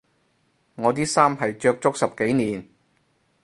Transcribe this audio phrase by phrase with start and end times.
[0.73, 2.67] 我啲衫係着足十幾年